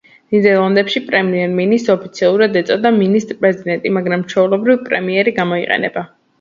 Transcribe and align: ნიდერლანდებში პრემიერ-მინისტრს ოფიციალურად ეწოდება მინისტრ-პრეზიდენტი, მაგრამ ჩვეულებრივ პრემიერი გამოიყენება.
ნიდერლანდებში 0.35 1.01
პრემიერ-მინისტრს 1.09 1.93
ოფიციალურად 1.97 2.57
ეწოდება 2.63 2.93
მინისტრ-პრეზიდენტი, 2.97 3.95
მაგრამ 4.01 4.27
ჩვეულებრივ 4.35 4.85
პრემიერი 4.91 5.39
გამოიყენება. 5.41 6.09